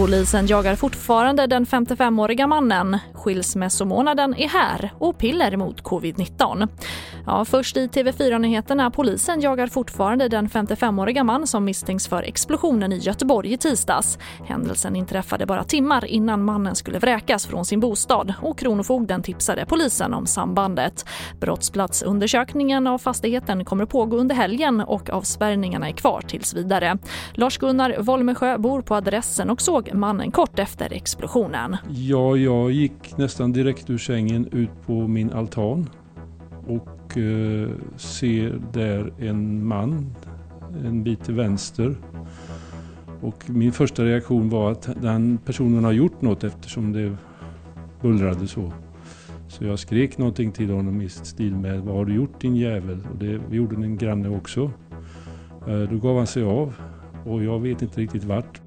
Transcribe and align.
Polisen 0.00 0.46
jagar 0.46 0.76
fortfarande 0.76 1.46
den 1.46 1.66
55-åriga 1.66 2.46
mannen. 2.46 2.98
Skilsmässomånaden 3.20 4.34
är 4.34 4.48
här 4.48 4.92
och 4.98 5.18
piller 5.18 5.56
mot 5.56 5.82
covid-19. 5.82 6.68
Ja, 7.26 7.44
först 7.44 7.76
i 7.76 7.86
TV4-nyheterna. 7.86 8.90
Polisen 8.90 9.40
jagar 9.40 9.66
fortfarande 9.66 10.28
den 10.28 10.48
55-åriga 10.48 11.24
man 11.24 11.46
som 11.46 11.64
misstänks 11.64 12.08
för 12.08 12.22
explosionen 12.22 12.92
i 12.92 12.98
Göteborg 12.98 13.52
i 13.52 13.56
tisdags. 13.56 14.18
Händelsen 14.46 14.96
inträffade 14.96 15.46
bara 15.46 15.64
timmar 15.64 16.04
innan 16.04 16.44
mannen 16.44 16.74
skulle 16.74 16.98
vräkas 16.98 17.46
från 17.46 17.64
sin 17.64 17.80
bostad 17.80 18.34
och 18.42 18.58
Kronofogden 18.58 19.22
tipsade 19.22 19.66
polisen 19.66 20.14
om 20.14 20.26
sambandet. 20.26 21.04
Brottsplatsundersökningen 21.40 22.86
av 22.86 22.98
fastigheten 22.98 23.64
kommer 23.64 23.82
att 23.82 23.90
pågå 23.90 24.16
under 24.16 24.34
helgen 24.34 24.80
och 24.80 25.10
avspärrningarna 25.10 25.88
är 25.88 25.92
kvar 25.92 26.20
tills 26.28 26.54
vidare. 26.54 26.98
Lars-Gunnar 27.34 27.96
Volmesjö 27.98 28.58
bor 28.58 28.82
på 28.82 28.94
adressen 28.94 29.50
och 29.50 29.60
såg 29.60 29.94
mannen 29.94 30.30
kort 30.30 30.58
efter 30.58 30.92
explosionen. 30.92 31.76
Ja, 31.88 32.36
jag 32.36 32.70
gick 33.10 33.18
nästan 33.18 33.52
direkt 33.52 33.90
ur 33.90 33.98
sängen 33.98 34.48
ut 34.52 34.70
på 34.86 35.08
min 35.08 35.30
altan 35.30 35.88
och 36.66 37.18
eh, 37.18 37.68
ser 37.96 38.60
där 38.72 39.12
en 39.18 39.66
man 39.66 40.14
en 40.84 41.02
bit 41.04 41.24
till 41.24 41.34
vänster. 41.34 41.96
Och 43.20 43.50
min 43.50 43.72
första 43.72 44.04
reaktion 44.04 44.48
var 44.48 44.72
att 44.72 44.88
den 45.02 45.38
personen 45.44 45.84
har 45.84 45.92
gjort 45.92 46.22
något 46.22 46.44
eftersom 46.44 46.92
det 46.92 47.16
bullrade 48.02 48.46
så. 48.46 48.72
Så 49.48 49.64
jag 49.64 49.78
skrek 49.78 50.18
någonting 50.18 50.52
till 50.52 50.70
honom 50.70 51.00
i 51.00 51.08
stil 51.08 51.54
med 51.54 51.80
Vad 51.80 51.96
har 51.96 52.04
du 52.04 52.14
gjort 52.14 52.40
din 52.40 52.56
jävel? 52.56 52.98
Och 53.12 53.18
det 53.18 53.40
gjorde 53.50 53.76
en 53.76 53.96
granne 53.96 54.28
också. 54.28 54.70
Eh, 55.68 55.80
då 55.80 55.98
gav 55.98 56.16
han 56.16 56.26
sig 56.26 56.42
av 56.42 56.74
och 57.24 57.44
jag 57.44 57.60
vet 57.60 57.82
inte 57.82 58.00
riktigt 58.00 58.24
vart. 58.24 58.60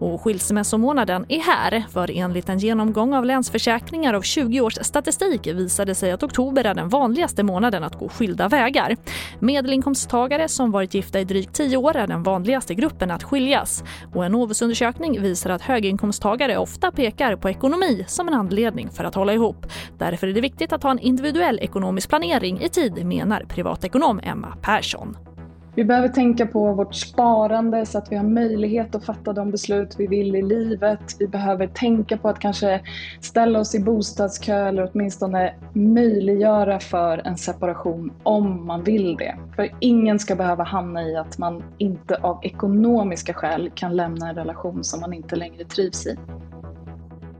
Och 0.00 0.20
skilsmässomånaden 0.20 1.26
är 1.28 1.40
här, 1.40 1.84
för 1.92 2.10
enligt 2.14 2.48
en 2.48 2.58
genomgång 2.58 3.14
av 3.14 3.24
Länsförsäkringar 3.24 4.14
av 4.14 4.22
20 4.22 4.60
års 4.60 4.78
statistik 4.82 5.46
visade 5.46 5.94
sig 5.94 6.12
att 6.12 6.22
oktober 6.22 6.64
är 6.64 6.74
den 6.74 6.88
vanligaste 6.88 7.42
månaden 7.42 7.84
att 7.84 7.98
gå 7.98 8.08
skilda 8.08 8.48
vägar. 8.48 8.96
Medelinkomsttagare 9.38 10.48
som 10.48 10.70
varit 10.70 10.94
gifta 10.94 11.20
i 11.20 11.24
drygt 11.24 11.54
10 11.54 11.76
år 11.76 11.96
är 11.96 12.06
den 12.06 12.22
vanligaste 12.22 12.74
gruppen 12.74 13.10
att 13.10 13.22
skiljas. 13.22 13.84
Och 14.14 14.24
en 14.24 14.32
Novusundersökning 14.32 15.22
visar 15.22 15.50
att 15.50 15.62
höginkomsttagare 15.62 16.58
ofta 16.58 16.90
pekar 16.90 17.36
på 17.36 17.50
ekonomi 17.50 18.04
som 18.08 18.28
en 18.28 18.34
anledning 18.34 18.90
för 18.90 19.04
att 19.04 19.14
hålla 19.14 19.34
ihop. 19.34 19.66
Därför 19.98 20.26
är 20.26 20.32
det 20.32 20.40
viktigt 20.40 20.72
att 20.72 20.82
ha 20.82 20.90
en 20.90 20.98
individuell 20.98 21.58
ekonomisk 21.58 22.08
planering 22.08 22.60
i 22.60 22.68
tid, 22.68 23.06
menar 23.06 23.44
privatekonom 23.48 24.20
Emma 24.22 24.56
Persson. 24.62 25.29
Vi 25.74 25.84
behöver 25.84 26.08
tänka 26.08 26.46
på 26.46 26.72
vårt 26.72 26.94
sparande 26.94 27.86
så 27.86 27.98
att 27.98 28.12
vi 28.12 28.16
har 28.16 28.24
möjlighet 28.24 28.94
att 28.94 29.04
fatta 29.04 29.32
de 29.32 29.50
beslut 29.50 29.94
vi 29.98 30.06
vill 30.06 30.36
i 30.36 30.42
livet. 30.42 31.16
Vi 31.18 31.28
behöver 31.28 31.66
tänka 31.66 32.16
på 32.16 32.28
att 32.28 32.38
kanske 32.38 32.80
ställa 33.20 33.58
oss 33.58 33.74
i 33.74 33.80
bostadskö 33.80 34.68
eller 34.68 34.90
åtminstone 34.92 35.54
möjliggöra 35.72 36.80
för 36.80 37.26
en 37.26 37.36
separation 37.36 38.12
om 38.22 38.66
man 38.66 38.84
vill 38.84 39.16
det. 39.16 39.34
För 39.56 39.68
ingen 39.80 40.18
ska 40.18 40.34
behöva 40.34 40.64
hamna 40.64 41.02
i 41.02 41.16
att 41.16 41.38
man 41.38 41.62
inte 41.78 42.16
av 42.16 42.38
ekonomiska 42.42 43.34
skäl 43.34 43.70
kan 43.74 43.96
lämna 43.96 44.28
en 44.28 44.34
relation 44.34 44.84
som 44.84 45.00
man 45.00 45.12
inte 45.12 45.36
längre 45.36 45.64
trivs 45.64 46.06
i. 46.06 46.16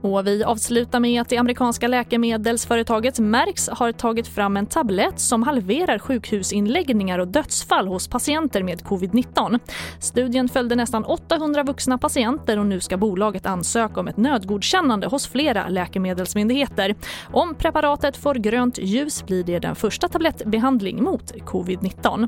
Och 0.01 0.27
vi 0.27 0.43
avslutar 0.43 0.99
med 0.99 1.21
att 1.21 1.29
det 1.29 1.37
amerikanska 1.37 1.87
läkemedelsföretaget 1.87 3.19
Merx 3.19 3.69
har 3.69 3.91
tagit 3.91 4.27
fram 4.27 4.57
en 4.57 4.65
tablett 4.65 5.19
som 5.19 5.43
halverar 5.43 5.99
sjukhusinläggningar 5.99 7.19
och 7.19 7.27
dödsfall 7.27 7.87
hos 7.87 8.07
patienter 8.07 8.63
med 8.63 8.81
covid-19. 8.81 9.59
Studien 9.99 10.49
följde 10.49 10.75
nästan 10.75 11.05
800 11.05 11.63
vuxna 11.63 11.97
patienter 11.97 12.59
och 12.59 12.65
nu 12.65 12.79
ska 12.79 12.97
bolaget 12.97 13.45
ansöka 13.45 13.99
om 13.99 14.07
ett 14.07 14.17
nödgodkännande 14.17 15.07
hos 15.07 15.27
flera 15.27 15.69
läkemedelsmyndigheter. 15.69 16.95
Om 17.31 17.55
preparatet 17.55 18.17
får 18.17 18.35
grönt 18.35 18.77
ljus 18.77 19.25
blir 19.25 19.43
det 19.43 19.59
den 19.59 19.75
första 19.75 20.07
tablettbehandling 20.07 21.03
mot 21.03 21.31
covid-19. 21.31 22.27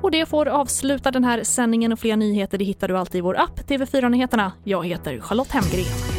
Och 0.00 0.10
det 0.10 0.26
får 0.26 0.48
avsluta 0.48 1.10
den 1.10 1.24
här 1.24 1.42
sändningen 1.42 1.92
och 1.92 1.98
fler 1.98 2.16
nyheter 2.16 2.58
det 2.58 2.64
hittar 2.64 2.88
du 2.88 2.98
alltid 2.98 3.18
i 3.18 3.22
vår 3.22 3.38
app 3.38 3.60
TV4 3.68 4.08
Nyheterna. 4.08 4.52
Jag 4.64 4.86
heter 4.86 5.20
Charlotte 5.20 5.52
Hemgren. 5.52 6.15